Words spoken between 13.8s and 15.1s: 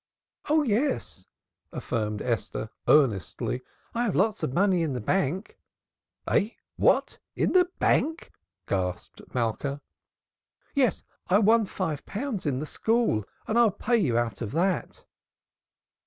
you out of that."